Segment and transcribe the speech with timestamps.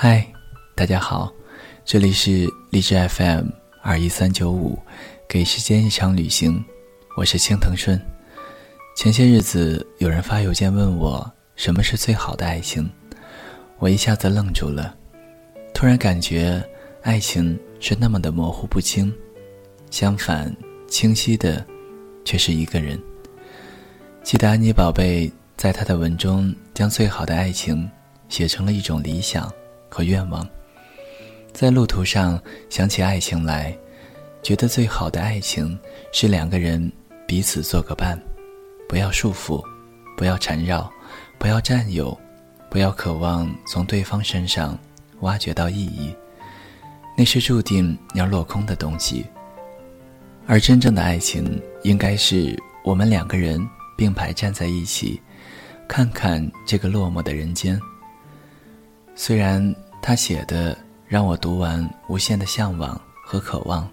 [0.00, 0.24] 嗨，
[0.76, 1.28] 大家好，
[1.84, 3.48] 这里是荔枝 FM
[3.82, 4.78] 二一三九五，
[5.28, 6.64] 给时间一场旅行，
[7.16, 8.00] 我是青藤顺。
[8.94, 12.88] 前些日子有人发邮件问我什么是最好的爱情，
[13.80, 14.94] 我一下子愣住了，
[15.74, 16.62] 突然感觉
[17.02, 19.12] 爱情是那么的模糊不清，
[19.90, 20.56] 相反，
[20.86, 21.66] 清晰的
[22.24, 22.96] 却是一个人。
[24.22, 27.90] 记得安妮宝贝在她的文中将最好的爱情
[28.28, 29.52] 写成了一种理想。
[29.88, 30.46] 和愿望，
[31.52, 33.76] 在路途上想起爱情来，
[34.42, 35.78] 觉得最好的爱情
[36.12, 36.90] 是两个人
[37.26, 38.20] 彼此做个伴，
[38.88, 39.62] 不要束缚，
[40.16, 40.90] 不要缠绕，
[41.38, 42.16] 不要占有，
[42.70, 44.78] 不要渴望从对方身上
[45.20, 46.14] 挖掘到意义，
[47.16, 49.24] 那是注定要落空的东西。
[50.46, 53.60] 而真正的爱情，应该是我们两个人
[53.96, 55.20] 并排站在一起，
[55.86, 57.78] 看看这个落寞的人间。
[59.14, 63.88] 虽然他写的让我读完无限的向往和渴望，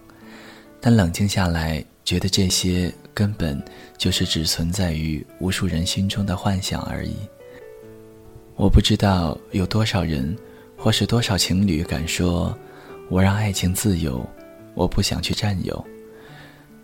[0.80, 3.62] 但冷静下来，觉得这些根本
[3.97, 7.16] 就是只存在于无数人心中的幻想而已。
[8.56, 10.36] 我不知道有多少人，
[10.78, 12.58] 或是多少情侣敢说
[13.09, 14.25] ：“我让爱情自由，
[14.73, 15.86] 我不想去占有。”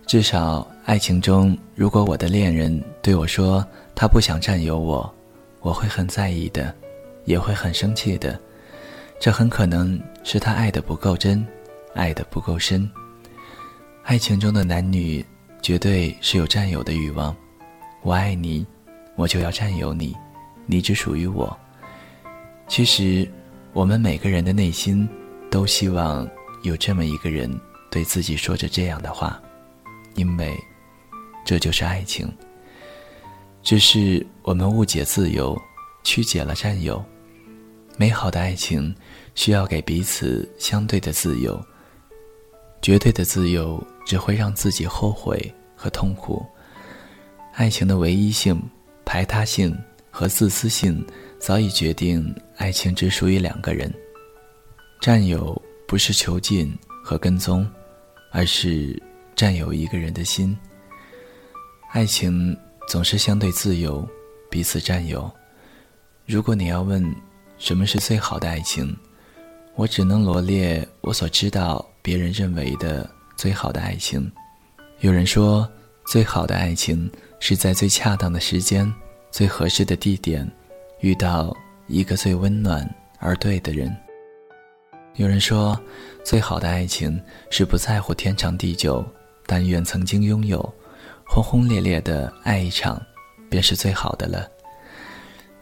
[0.05, 5.09] 至少爱情中，如果我的恋人对我说他不想占有我，
[5.61, 6.75] 我会很在意的。
[7.25, 8.37] 也会很生气的，
[9.21, 11.45] 这很可能是他爱的不够真，
[11.93, 12.89] 爱的不够深。
[14.01, 15.23] 爱情中的男女
[15.61, 17.35] 绝对是有占有的欲望，
[18.01, 18.65] 我爱你，
[19.15, 20.17] 我就要占有你，
[20.65, 21.55] 你只属于我。
[22.67, 23.29] 其实，
[23.73, 25.07] 我们每个人的内心
[25.51, 26.27] 都希望
[26.63, 27.47] 有这么一个人
[27.91, 29.39] 对自己说着这样的话，
[30.15, 30.51] 因为
[31.45, 32.27] 这就是爱情。
[33.61, 35.55] 只是我们误解自由。
[36.03, 37.05] 曲解了占有，
[37.95, 38.95] 美好的爱情
[39.35, 41.59] 需要给彼此相对的自由。
[42.81, 46.45] 绝对的自由只会让自己后悔和痛苦。
[47.53, 48.59] 爱情的唯一性、
[49.05, 49.77] 排他性
[50.09, 51.05] 和自私性
[51.37, 53.93] 早已决定，爱情只属于两个人。
[54.99, 57.69] 占有不是囚禁和跟踪，
[58.31, 59.01] 而是
[59.35, 60.57] 占有一个人的心。
[61.91, 64.07] 爱情总是相对自由，
[64.49, 65.29] 彼此占有。
[66.25, 67.03] 如果你要问
[67.57, 68.95] 什么是最好的爱情，
[69.75, 74.29] 我只能罗列我所知道别人认为的最好的爱情。
[74.99, 75.67] 有人说，
[76.05, 77.09] 最好的爱情
[77.39, 78.91] 是在最恰当的时间、
[79.31, 80.49] 最合适的地点，
[80.99, 81.55] 遇到
[81.87, 82.87] 一个最温暖
[83.19, 83.95] 而对的人。
[85.15, 85.79] 有人说，
[86.23, 89.03] 最好的爱情是不在乎天长地久，
[89.45, 90.61] 但愿曾经拥有，
[91.25, 93.01] 轰轰烈烈的爱一场，
[93.49, 94.47] 便是最好的了。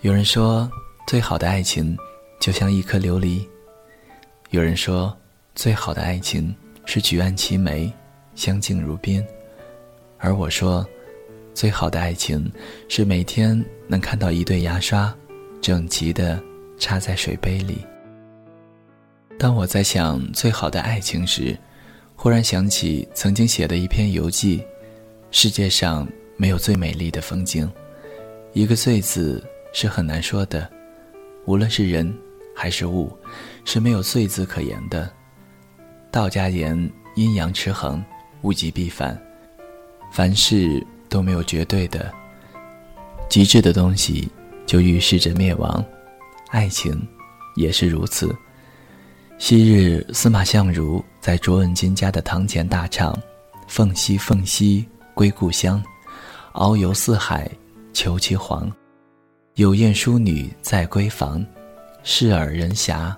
[0.01, 0.69] 有人说，
[1.07, 1.97] 最好的爱情
[2.39, 3.47] 就像一颗琉璃；
[4.51, 5.15] 有人说，
[5.53, 6.55] 最好的爱情
[6.85, 7.91] 是举案齐眉，
[8.33, 9.21] 相敬如宾；
[10.17, 10.83] 而我说，
[11.53, 12.51] 最好的爱情
[12.87, 15.15] 是每天能看到一对牙刷，
[15.61, 16.41] 整齐的
[16.79, 17.85] 插在水杯里。
[19.37, 21.55] 当我在想最好的爱情时，
[22.15, 24.63] 忽然想起曾经写的一篇游记：
[25.29, 26.07] 世界上
[26.37, 27.71] 没有最美丽的风景，
[28.53, 29.43] 一个“最”字。
[29.71, 30.67] 是很难说的，
[31.45, 32.11] 无论是人
[32.55, 33.15] 还是物，
[33.65, 35.11] 是没有最字可言的。
[36.11, 38.03] 道家言阴阳持衡，
[38.41, 39.19] 物极必反，
[40.11, 42.11] 凡事都没有绝对的。
[43.29, 44.27] 极致的东西
[44.65, 45.83] 就预示着灭亡，
[46.49, 47.07] 爱情
[47.55, 48.35] 也是如此。
[49.37, 53.17] 昔日司马相如在卓文君家的堂前大唱
[53.67, 55.81] ：“凤兮凤兮归故乡，
[56.53, 57.49] 遨游四海
[57.93, 58.69] 求其凰。”
[59.55, 61.45] 有艳淑女在闺房，
[62.03, 63.13] 视尔人遐，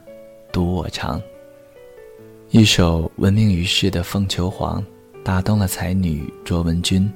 [0.52, 1.22] 独我长。
[2.50, 4.82] 一首闻名于世的《凤求凰》，
[5.24, 7.12] 打动了才女卓文君。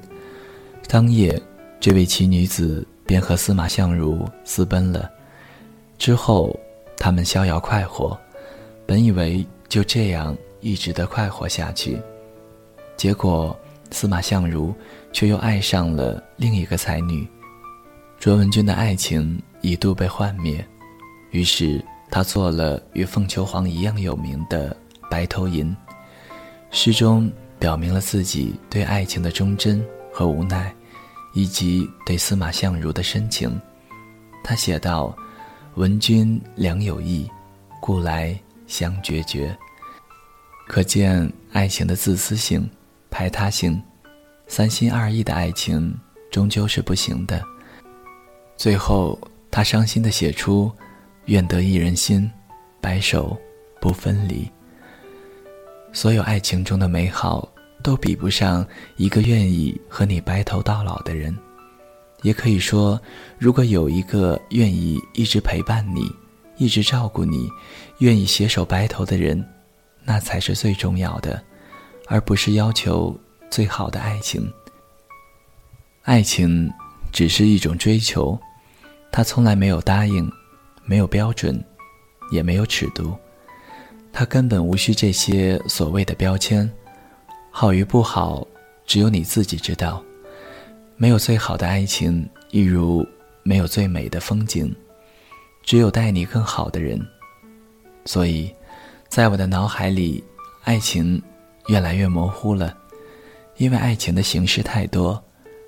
[0.88, 1.40] 当夜，
[1.78, 5.10] 这位奇女子便和司马相如私奔了。
[5.98, 6.58] 之后，
[6.96, 8.18] 他们逍遥快活，
[8.86, 12.00] 本以为就这样一直的快活下去，
[12.96, 13.54] 结果
[13.90, 14.74] 司马相如
[15.12, 17.26] 却又爱上了另一个才女。
[18.18, 20.64] 卓文君的爱情一度被幻灭，
[21.30, 24.70] 于是他做了与凤求凰一样有名的
[25.10, 25.74] 《白头吟》，
[26.70, 30.74] 诗中表明了自己对爱情的忠贞和无奈，
[31.34, 33.60] 以及对司马相如的深情。
[34.44, 35.16] 他写道
[35.74, 37.28] ：“闻君良有意，
[37.80, 39.56] 故来相决绝。”
[40.68, 42.68] 可见爱情的自私性、
[43.10, 43.80] 排他性，
[44.46, 45.96] 三心二意的爱情
[46.30, 47.42] 终究是不行的。
[48.56, 49.18] 最后，
[49.50, 50.72] 他伤心地写出
[51.26, 52.30] ：“愿得一人心，
[52.80, 53.36] 白首
[53.80, 54.48] 不分离。
[55.92, 57.48] 所有爱情中的美好，
[57.82, 61.36] 都比不上一个愿意和你白头到老的人。
[62.22, 63.00] 也可以说，
[63.38, 66.10] 如果有一个愿意一直陪伴你、
[66.56, 67.48] 一直照顾你、
[67.98, 69.44] 愿意携手白头的人，
[70.04, 71.42] 那才是最重要的，
[72.06, 73.16] 而不是要求
[73.50, 74.50] 最好的爱情。
[76.02, 76.72] 爱情
[77.12, 78.38] 只是一种追求，
[79.10, 80.30] 它从来没有答应，
[80.86, 81.62] 没有标准，
[82.30, 83.14] 也没有尺度，
[84.12, 86.70] 它根本无需这些所谓的标签。
[87.50, 88.46] 好与不好，
[88.86, 90.02] 只有你自己知道。
[90.96, 93.06] 没有最好的爱情，亦如
[93.42, 94.74] 没有最美的风景，
[95.62, 96.98] 只有待你更好的人。
[98.04, 98.54] 所以，
[99.08, 100.22] 在我的脑海里，
[100.62, 101.20] 爱情
[101.66, 102.76] 越来越模糊了，
[103.56, 105.22] 因为爱情的形式太多，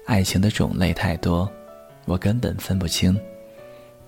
[0.07, 1.51] 爱情的种类太多，
[2.07, 3.19] 我根本分不清。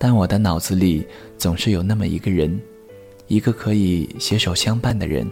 [0.03, 1.05] 但我的脑子里
[1.37, 2.59] 总是有那么一个人，
[3.27, 5.29] 一个可以携手相伴的人，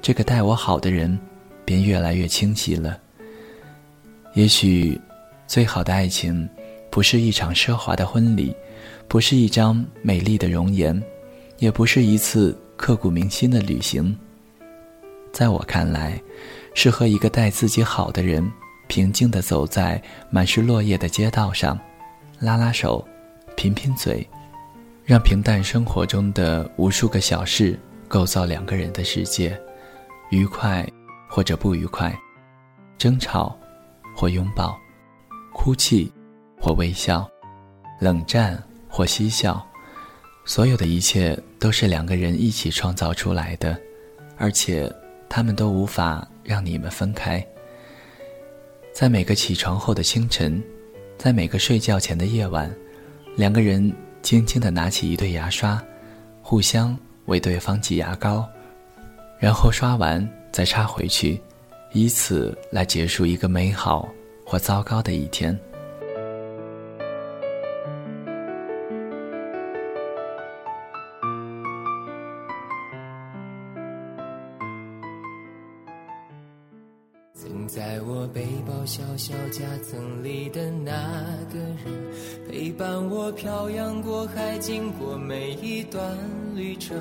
[0.00, 1.18] 这个待我好的人，
[1.64, 2.96] 便越来越清晰了。
[4.34, 4.96] 也许。
[5.48, 6.46] 最好的爱情，
[6.90, 8.54] 不是一场奢华的婚礼，
[9.08, 11.02] 不是一张美丽的容颜，
[11.56, 14.14] 也不是一次刻骨铭心的旅行。
[15.32, 16.20] 在我看来，
[16.74, 18.46] 是和一个待自己好的人，
[18.88, 19.98] 平静地走在
[20.28, 21.80] 满是落叶的街道上，
[22.38, 23.02] 拉拉手，
[23.58, 24.24] 贫贫嘴，
[25.04, 27.76] 让平淡生活中的无数个小事
[28.06, 29.60] 构造两个人的世界，
[30.30, 30.88] 愉快
[31.28, 32.16] 或者不愉快，
[32.98, 33.58] 争吵
[34.14, 34.78] 或拥抱。
[35.52, 36.12] 哭泣，
[36.60, 37.28] 或微笑，
[37.98, 39.60] 冷战或嬉笑，
[40.44, 43.76] 所有的一切都是两个人一起创造出来的，
[44.36, 44.88] 而且
[45.28, 47.44] 他们都无法让你们分开。
[48.92, 50.62] 在每个起床后的清晨，
[51.18, 52.72] 在每个睡觉前的夜晚，
[53.38, 53.90] 两个人
[54.20, 55.80] 轻轻地拿起一对牙刷，
[56.42, 58.44] 互相为对方挤牙膏，
[59.38, 61.40] 然后刷完再插回去，
[61.92, 64.08] 以此来结束一个美好。
[64.50, 65.54] 或糟糕的一天。
[78.88, 80.92] 小小夹层里的那
[81.52, 81.92] 个人，
[82.50, 86.16] 陪伴我漂洋过海，经过每一段
[86.54, 86.96] 旅程。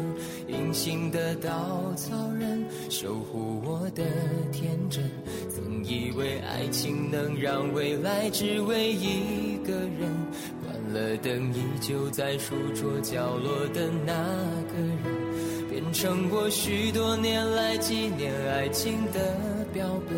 [0.50, 4.04] 隐形的稻草人，守护我的
[4.52, 5.10] 天真。
[5.50, 10.14] 曾以为爱情能让未来只为一个人，
[10.66, 14.14] 关了灯依旧在书桌角落的那
[14.68, 19.38] 个人，变成我许多年来纪念爱情的。
[19.74, 20.18] 标本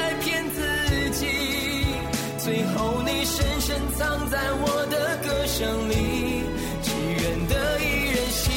[2.43, 6.43] 最后，你深深藏在我的歌声里，
[6.81, 8.51] 只愿得一人心，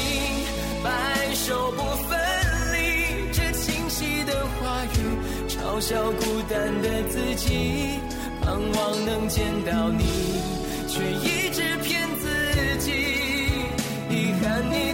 [0.83, 0.89] 白
[1.35, 2.17] 首不分
[2.73, 3.29] 离。
[3.31, 4.97] 这清晰的话语，
[5.47, 7.99] 嘲笑孤单的自己，
[8.41, 10.03] 盼望能见到你，
[10.87, 12.91] 却一直骗自己。
[14.09, 14.93] 遗憾你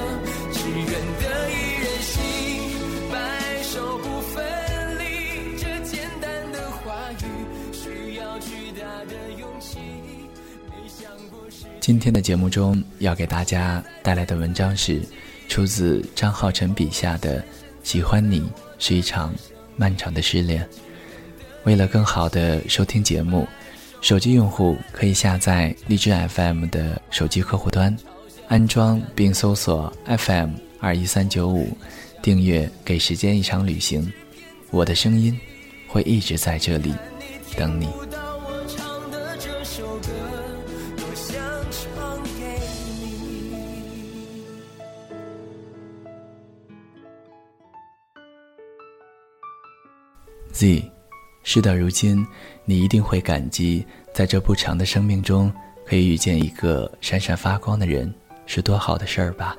[11.79, 15.01] 今天的节目中要给大家带来的文章是
[15.47, 17.39] 出自张浩晨笔下的
[17.83, 19.33] 《喜欢你是一场
[19.75, 20.63] 漫长的失恋》。
[21.63, 23.47] 为了更好的收听节目，
[23.99, 27.95] 手机用户可以下载荔枝 FM 的手机客户端，
[28.47, 31.75] 安装并搜索 FM 二一三九五，
[32.21, 34.05] 订阅《给时间一场旅行》，
[34.69, 35.37] 我的声音
[35.87, 36.93] 会一直在这里
[37.57, 37.87] 等你。
[50.61, 50.83] Z，
[51.41, 52.23] 事到如今，
[52.65, 55.51] 你一定会感激，在这不长的生命中，
[55.87, 58.13] 可以遇见一个闪闪发光的人，
[58.45, 59.57] 是多好的事儿吧？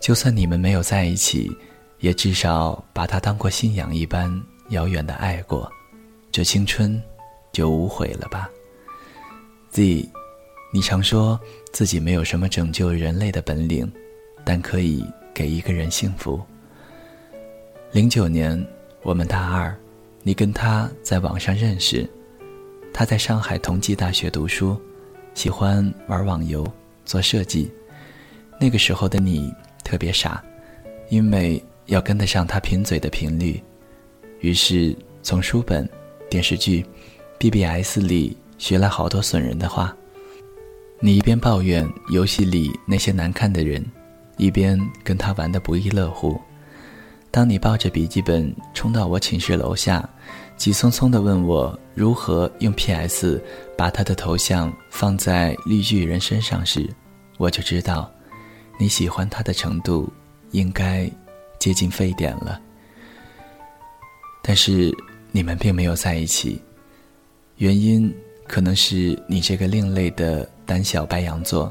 [0.00, 1.48] 就算你们没有在一起，
[2.00, 4.28] 也至少把他当过信仰一般
[4.70, 5.70] 遥远的爱过，
[6.32, 7.00] 这青春
[7.52, 8.50] 就无悔了吧
[9.70, 10.08] ？Z，
[10.72, 11.38] 你常说
[11.72, 13.88] 自己没有什么拯救人类的本领，
[14.44, 16.42] 但可以给一个人幸福。
[17.92, 18.60] 零九年，
[19.02, 19.74] 我们大二，
[20.22, 22.08] 你跟他在网上认识，
[22.92, 24.76] 他在上海同济大学读书，
[25.34, 26.66] 喜欢玩网游、
[27.04, 27.70] 做设计。
[28.60, 30.42] 那个时候的你特别傻，
[31.10, 33.62] 因为要跟得上他贫嘴的频率，
[34.40, 35.88] 于是从书本、
[36.28, 36.84] 电视剧、
[37.38, 39.96] BBS 里学了好多损人的话。
[41.00, 43.84] 你一边抱怨游戏里那些难看的人，
[44.36, 46.38] 一边跟他玩得不亦乐乎。
[47.30, 50.08] 当你抱着笔记本冲到我寝室楼下，
[50.56, 53.40] 急匆匆地问我如何用 PS
[53.76, 56.88] 把他的头像放在绿巨人身上时，
[57.36, 58.10] 我就知道，
[58.78, 60.10] 你喜欢他的程度
[60.52, 61.10] 应该
[61.58, 62.60] 接近沸点了。
[64.42, 64.90] 但是
[65.30, 66.60] 你们并没有在一起，
[67.58, 68.12] 原因
[68.46, 71.70] 可能是你这个另类的胆小白羊座，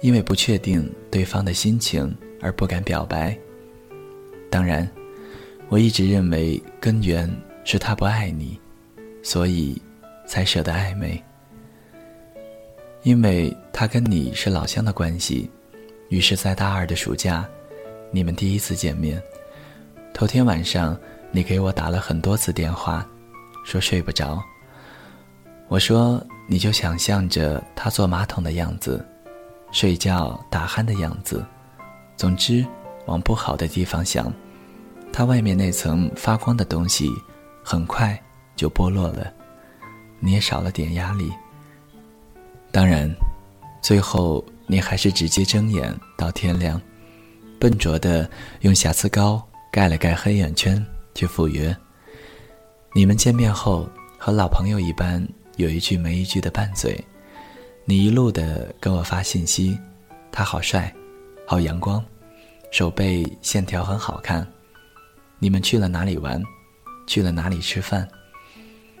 [0.00, 3.36] 因为不确定对方的心情而不敢表白。
[4.50, 4.88] 当然，
[5.68, 7.30] 我一直认为根源
[7.64, 8.60] 是他不爱你，
[9.22, 9.80] 所以
[10.26, 11.22] 才舍得暧昧。
[13.02, 15.48] 因为他跟你是老乡的关系，
[16.08, 17.48] 于是，在大二的暑假，
[18.10, 19.22] 你们第一次见面。
[20.12, 20.98] 头天晚上，
[21.30, 23.06] 你给我打了很多次电话，
[23.64, 24.42] 说睡不着。
[25.68, 29.02] 我说你就想象着他坐马桶的样子，
[29.70, 31.46] 睡觉打鼾的样子，
[32.16, 32.66] 总之。
[33.10, 34.32] 往不好的地方想，
[35.12, 37.10] 它外面那层发光的东西，
[37.60, 38.16] 很快
[38.54, 39.32] 就剥落了，
[40.20, 41.28] 你也少了点压力。
[42.70, 43.10] 当然，
[43.82, 46.80] 最后你还是直接睁眼到天亮，
[47.58, 51.76] 笨拙的用瑕疵膏盖了盖黑眼圈去赴约。
[52.92, 53.88] 你们见面后
[54.18, 55.26] 和老朋友一般，
[55.56, 57.04] 有一句没一句的拌嘴，
[57.84, 59.76] 你一路的跟我发信息，
[60.30, 60.94] 他好帅，
[61.44, 62.00] 好阳光。
[62.70, 64.46] 手背线条很好看，
[65.38, 66.40] 你们去了哪里玩？
[67.06, 68.08] 去了哪里吃饭？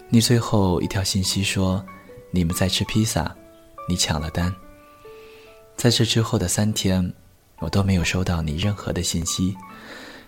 [0.08, 1.84] 你最后一条信息说
[2.32, 3.32] 你们在吃披萨，
[3.88, 4.52] 你抢了单。
[5.76, 7.14] 在这之后的三天，
[7.60, 9.56] 我都没有收到你任何的信息，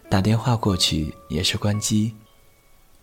[0.09, 2.15] 打电话过去也是关机。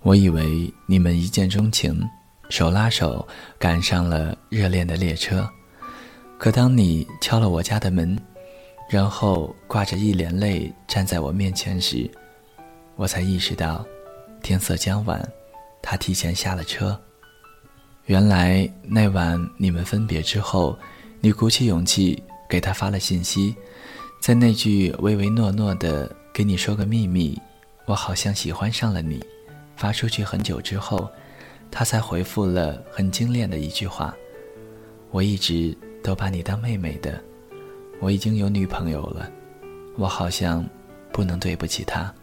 [0.02, 2.02] 我以为你们一见钟情，
[2.50, 3.28] 手拉手
[3.60, 5.48] 赶上了热恋的列车，
[6.38, 8.18] 可当你敲了我家的门。
[8.90, 12.10] 然后挂着一脸泪站在我面前时，
[12.96, 13.86] 我才意识到，
[14.42, 15.24] 天色将晚，
[15.80, 17.00] 他提前下了车。
[18.08, 20.76] 原来那晚你们分别之后，
[21.22, 23.56] 你鼓起勇气给他发了信息，
[24.20, 27.40] 在那句唯唯诺诺的“给你说个秘密，
[27.86, 29.24] 我好像喜欢上了你”，
[29.78, 31.08] 发出去很久之后，
[31.70, 34.16] 他才回复了很精炼的一句话
[35.12, 37.24] ：“我一直都把你当妹妹的。”
[38.00, 39.30] 我已经有女朋友了，
[39.98, 40.66] 我好像
[41.12, 42.14] 不能对不起她。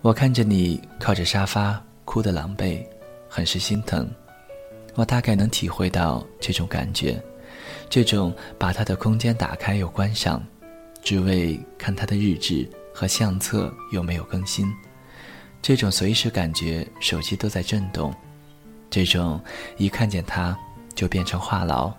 [0.00, 2.84] 我看着你靠着沙发哭得狼狈，
[3.28, 4.08] 很是心疼。
[4.94, 7.20] 我大概能体会到这种感觉，
[7.88, 10.42] 这种把他的空间打开又关上，
[11.02, 14.70] 只为看他的日志和相册有没有更新，
[15.62, 18.14] 这种随时感觉手机都在震动。
[18.90, 19.40] 这种
[19.78, 20.56] 一看见他
[20.94, 21.90] 就变成话痨，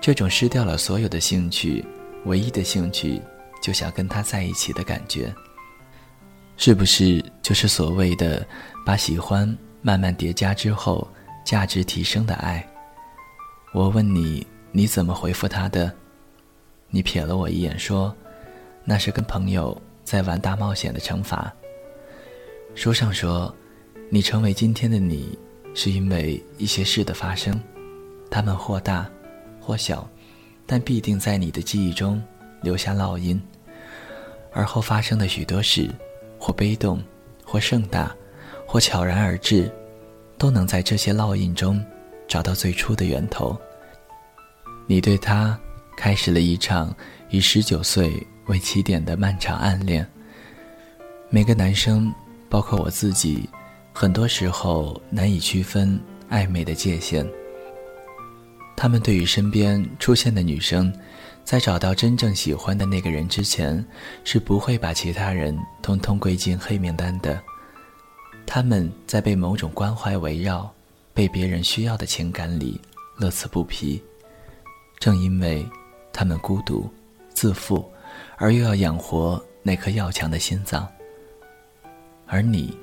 [0.00, 1.84] 这种失掉了所有的兴趣，
[2.24, 3.20] 唯一的兴趣
[3.62, 5.34] 就想跟他在一起的感觉，
[6.56, 8.46] 是不是就是所谓的
[8.84, 11.06] 把喜欢慢慢叠加之后
[11.44, 12.66] 价值提升的爱？
[13.72, 15.92] 我问你，你怎么回复他的？
[16.88, 18.14] 你瞥了我一眼，说
[18.84, 21.52] ：“那是跟朋友在玩大冒险的惩罚。”
[22.76, 23.52] 书上说，
[24.10, 25.36] 你成为今天的你，
[25.74, 27.60] 是因为一些事的发生，
[28.30, 29.10] 他们或大，
[29.60, 30.08] 或小，
[30.66, 32.22] 但必定在你的记忆中
[32.62, 33.40] 留下烙印。
[34.52, 35.90] 而后发生的许多事，
[36.38, 37.02] 或悲动，
[37.44, 38.14] 或盛大，
[38.66, 39.70] 或悄然而至，
[40.38, 41.84] 都能在这些烙印中
[42.28, 43.56] 找到最初的源头。
[44.86, 45.58] 你对他。
[45.96, 46.92] 开始了一场
[47.30, 50.04] 以十九岁为起点的漫长暗恋。
[51.30, 52.12] 每个男生，
[52.48, 53.48] 包括我自己，
[53.92, 55.96] 很多时候难以区分
[56.28, 57.24] 暧昧的界限。
[58.76, 60.92] 他们对于身边出现的女生，
[61.44, 63.84] 在找到真正喜欢的那个人之前，
[64.24, 67.40] 是不会把其他人通通归进黑名单的。
[68.46, 70.72] 他们在被某种关怀围绕、
[71.12, 72.80] 被别人需要的情感里
[73.16, 74.02] 乐此不疲。
[74.98, 75.66] 正因为。
[76.16, 76.88] 他们孤独、
[77.34, 77.84] 自负，
[78.36, 80.86] 而又要养活那颗要强的心脏。
[82.28, 82.78] 而你，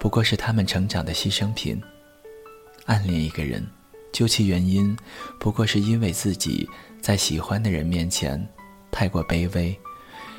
[0.00, 1.80] 不过是他们成长的牺牲品。
[2.86, 3.64] 暗恋一个人，
[4.14, 4.96] 究其原因，
[5.40, 8.40] 不过是因为自己在喜欢的人面前
[8.92, 9.76] 太过卑微，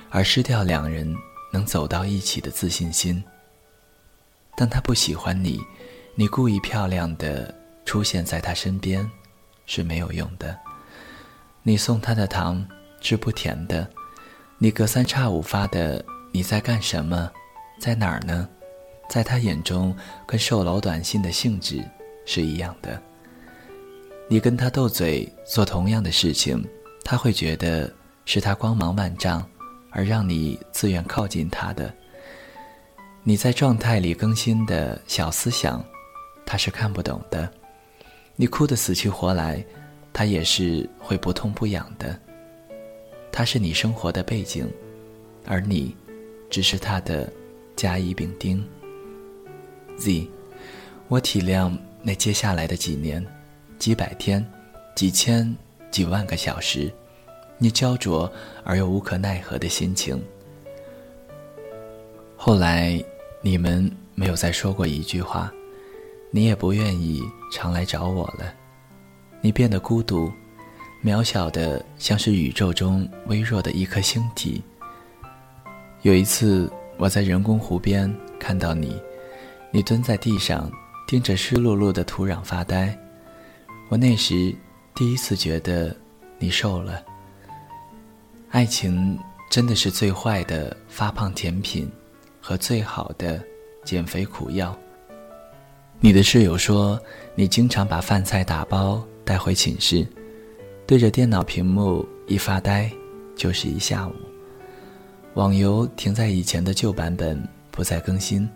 [0.09, 1.13] 而失掉两人
[1.51, 3.21] 能走到一起的自信心。
[4.55, 5.61] 当他不喜欢你，
[6.15, 7.53] 你故意漂亮的
[7.83, 9.11] 出现在他身边，
[9.65, 10.57] 是没有用的。
[11.61, 12.65] 你送他的糖
[13.01, 13.85] 是不甜的，
[14.57, 17.29] 你隔三差五发的你在干什么，
[17.77, 18.47] 在哪儿呢？
[19.09, 19.93] 在他眼中，
[20.25, 21.83] 跟售楼短信的性质
[22.25, 23.03] 是一样的。
[24.27, 26.63] 你跟他斗嘴做同样的事情，
[27.03, 27.91] 他会觉得
[28.25, 29.45] 是他光芒万丈，
[29.91, 31.93] 而让你自愿靠近他的。
[33.23, 35.83] 你在状态里更新的小思想，
[36.45, 37.51] 他是看不懂的。
[38.35, 39.63] 你哭得死去活来。
[40.17, 42.17] 他也是会不痛不痒的。
[43.33, 44.65] 他是你生活的背景，
[45.45, 45.93] 而你，
[46.49, 47.29] 只是他的
[47.75, 48.65] 甲乙丙丁。
[49.97, 50.25] Z，
[51.09, 53.21] 我体谅那接下来的几年、
[53.77, 54.45] 几百天、
[54.95, 55.55] 几千、
[55.91, 56.91] 几万个小时，
[57.57, 58.31] 你焦灼
[58.63, 60.21] 而又无可奈何的心情。
[62.35, 63.03] 后来，
[63.41, 65.51] 你们没有再说过一句话，
[66.31, 68.53] 你也不愿意常来找我了。
[69.41, 70.31] 你变得孤独、
[71.03, 74.61] 渺小的，像是宇宙中微弱的一颗星体。
[76.01, 78.99] 有一次，我在人工湖边看到你，
[79.71, 80.71] 你蹲在地上，
[81.07, 82.97] 盯着湿漉漉的土壤发呆。
[83.89, 84.55] 我那时
[84.93, 85.95] 第一次觉得
[86.39, 87.03] 你瘦了。
[88.49, 89.17] 爱情
[89.49, 91.91] 真的是最坏的发胖甜品，
[92.41, 93.43] 和最好的
[93.83, 94.77] 减肥苦药。
[95.99, 96.99] 你的室友说，
[97.35, 99.05] 你经常把饭菜打包。
[99.27, 100.07] 带回寝室，
[100.85, 102.87] 对着电脑屏幕一发呆，
[103.35, 104.13] 就是一下午。
[105.33, 108.47] 网游停在以前的旧版本，不再更新，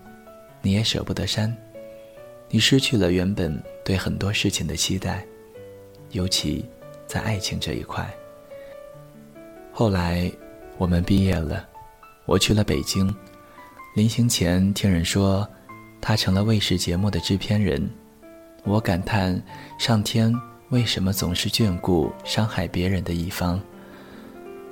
[0.62, 1.52] 你也舍不得删。
[2.50, 5.26] 你失去了原本对很多事情的期待，
[6.12, 6.66] 尤其
[7.06, 8.12] 在爱情这一块。
[9.72, 10.32] 后来
[10.78, 11.68] 我们毕业了，
[12.26, 13.14] 我去了北京。
[13.96, 15.48] 临行前听人说，
[16.02, 17.90] 他成了卫视节目的制片人，
[18.64, 19.42] 我感叹
[19.78, 20.34] 上天。
[20.70, 23.60] 为什么总是眷顾伤害别人的一方？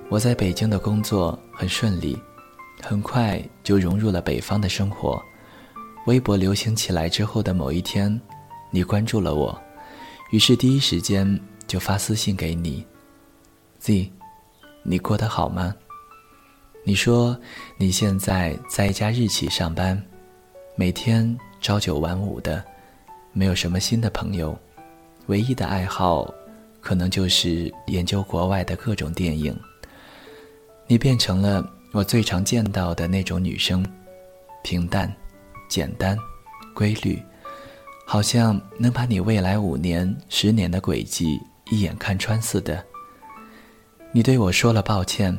[0.09, 2.15] 我在北京的工作很顺利，
[2.83, 5.19] 很快就融入了北方的生活。
[6.07, 8.19] 微博流行起来之后的某一天，
[8.71, 9.61] 你关注了我，
[10.31, 12.85] 于是第一时间就发私信给你
[13.79, 14.09] ：“Z，
[14.83, 15.75] 你过得好吗？”
[16.85, 17.37] 你说
[17.75, 20.01] 你现在在一家日企上班，
[20.77, 22.63] 每天朝九晚五的，
[23.33, 24.57] 没有什么新的朋友。
[25.25, 26.33] 唯一的爱好，
[26.79, 29.53] 可能就是研究国外的各种电影。
[30.87, 33.85] 你变成了我最常见到的那种女生，
[34.63, 35.13] 平淡、
[35.67, 36.17] 简单、
[36.73, 37.21] 规律，
[38.05, 42.83] 好像能把你未来五年、十年的轨迹一眼看穿似的。
[44.11, 45.37] 你对我说了抱歉，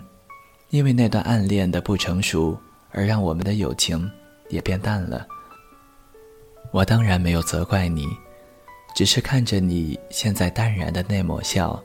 [0.71, 2.59] 因为那段暗恋的不成熟，
[2.91, 4.11] 而让我们的友情
[4.49, 5.27] 也变淡了。
[6.71, 8.07] 我当然没有责怪你。
[8.95, 11.81] 只是看着你现在淡然的那抹笑，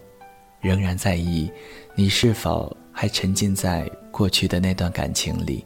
[0.62, 1.52] 仍然在意
[1.94, 5.64] 你是否还沉浸在过去的那段感情里。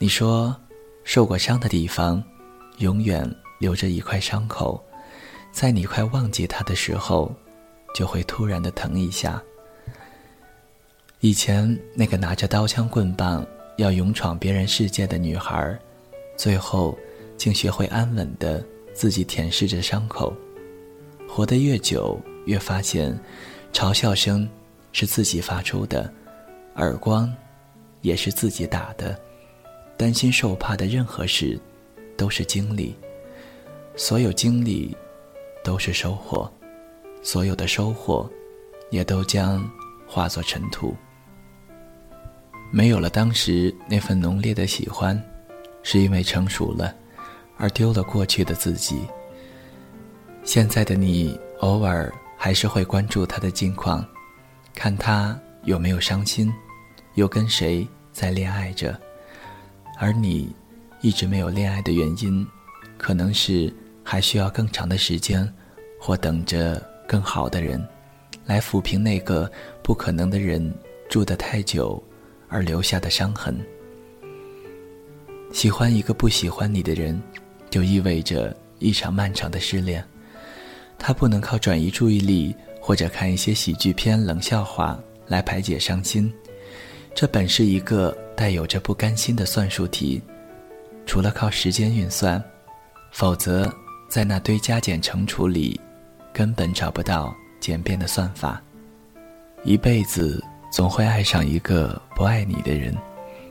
[0.00, 0.56] 你说，
[1.04, 2.22] 受过伤的地方，
[2.78, 4.82] 永远留着一块伤口，
[5.52, 7.34] 在你快忘记它的时候，
[7.94, 9.42] 就会突然的疼一下。
[11.20, 15.78] 以前那个拿着刀枪棍棒要勇闯别人世界的女孩，
[16.36, 16.98] 最后
[17.36, 20.34] 竟学会安稳的自己舔舐着伤口。
[21.28, 23.18] 活得越久，越发现，
[23.72, 24.48] 嘲笑声
[24.92, 26.12] 是自己发出的，
[26.76, 27.32] 耳光
[28.00, 29.18] 也是自己打的，
[30.02, 31.56] 担心受怕的任何事，
[32.16, 32.92] 都是经历。
[33.94, 34.96] 所有经历，
[35.62, 36.50] 都是收获；
[37.22, 38.28] 所有的收获，
[38.90, 39.64] 也都将
[40.04, 40.96] 化作尘土。
[42.72, 45.16] 没有了当时那份浓烈的喜欢，
[45.84, 46.92] 是因为成熟了，
[47.56, 49.02] 而丢了过去的自己。
[50.42, 54.04] 现在的你，偶尔还是会关注他的近况，
[54.74, 56.52] 看他有没有伤心，
[57.14, 59.00] 又跟谁在恋爱着。
[60.02, 60.52] 而你，
[61.00, 62.44] 一直没有恋爱的原因，
[62.98, 65.48] 可能是还需要更长的时间，
[66.00, 67.80] 或等着更好的人，
[68.44, 69.48] 来抚平那个
[69.80, 70.74] 不可能的人
[71.08, 72.02] 住得太久。
[72.48, 73.58] 而留下的伤痕。
[75.54, 77.18] 喜欢一个不喜欢你的人，
[77.70, 80.04] 就意味着一场漫长的失恋。
[80.98, 86.30] 他不能靠转移注意力或者看一些喜剧片、冷笑话来排解伤心，
[87.14, 90.22] 这本是一个带有着不甘心的算术题。
[91.06, 92.42] 除了靠时间运算，
[93.10, 93.72] 否则
[94.08, 95.80] 在那堆加减乘除里，
[96.32, 98.62] 根本找不到简便的算法。
[99.64, 100.42] 一辈子。
[100.72, 102.96] 总会爱上一个不爱你的人，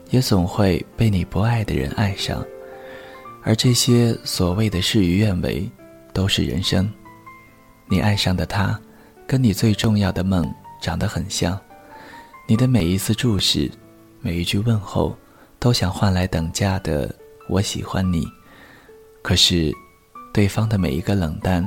[0.09, 2.43] 也总会被你不爱的人爱上，
[3.43, 5.69] 而这些所谓的事与愿违，
[6.13, 6.91] 都是人生。
[7.87, 8.81] 你爱上的他，
[9.27, 11.55] 跟你最重要的梦长得很像，
[12.51, 13.71] 你的每一次注视，
[14.19, 15.15] 每一句问候，
[15.57, 17.09] 都想换来等价的
[17.47, 18.27] “我喜欢你”。
[19.23, 19.73] 可是，
[20.33, 21.65] 对方的每一个冷淡，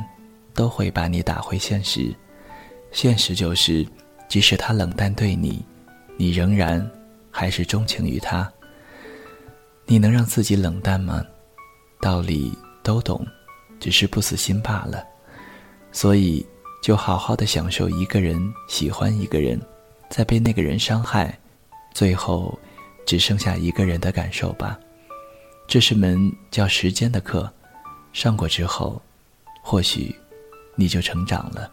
[0.53, 2.14] 都会把你打回现实。
[2.92, 3.87] 现实就是。
[4.29, 5.64] 即使他冷淡对你，
[6.18, 6.87] 你仍然
[7.31, 8.53] 还是钟情于他。
[9.87, 11.25] 你能让自己冷淡吗？
[11.99, 13.27] 道理都懂，
[13.81, 15.03] 只是不死心罢了。
[15.92, 16.44] 所以，
[16.83, 19.59] 就好好的享受一个人喜欢一个人，
[20.14, 21.37] 再被那个人伤害，
[21.92, 22.57] 最后
[23.05, 24.79] 只剩下一个人的感受吧。
[25.66, 27.53] 这是门叫时间的课，
[28.12, 29.03] 上过之后，
[29.61, 30.14] 或许
[30.77, 31.68] 你就成长了。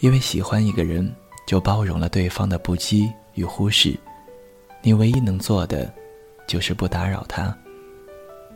[0.00, 1.10] 因为喜欢一个人，
[1.46, 3.98] 就包容了对方的不羁与忽视。
[4.82, 5.90] 你唯一能做的，
[6.46, 7.56] 就是不打扰他。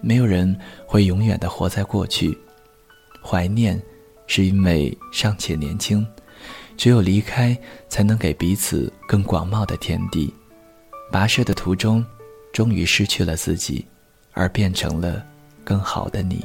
[0.03, 0.55] 没有人
[0.87, 2.39] 会永远的活在过去。
[3.25, 3.81] 怀念，
[4.27, 6.07] 是因为尚且年轻。
[6.77, 7.57] 只有离开，
[7.89, 10.33] 才能给彼此更广袤的天地。
[11.13, 12.05] 跋涉的途中，
[12.53, 13.87] 终于失去了自己，
[14.33, 15.25] 而变成了
[15.65, 16.45] 更好的你。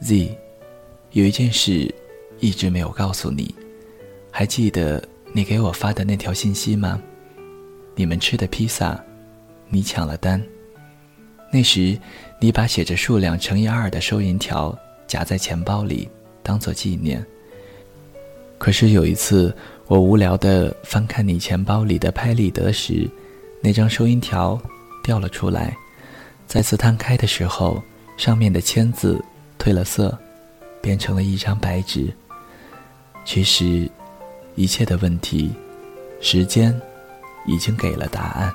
[0.00, 0.36] Z，
[1.12, 1.94] 有一件事。
[2.40, 3.54] 一直没有告诉你，
[4.30, 7.00] 还记得你给我发的那条信息吗？
[7.94, 9.02] 你们吃的披萨，
[9.68, 10.42] 你抢了单。
[11.50, 11.96] 那时，
[12.40, 16.10] 你把写着数量乘以二的收银条夹在钱包里，
[16.42, 17.24] 当做纪念。
[18.58, 19.54] 可是有一次，
[19.86, 23.08] 我无聊的翻看你钱包里的拍立得时，
[23.60, 24.60] 那张收银条
[25.02, 25.76] 掉了出来。
[26.46, 27.82] 再次摊开的时候，
[28.16, 29.22] 上面的签字
[29.58, 30.16] 褪了色，
[30.80, 32.12] 变成了一张白纸。
[33.24, 33.90] 其实，
[34.54, 35.52] 一切的问题，
[36.20, 36.78] 时间
[37.46, 38.54] 已经给了答案。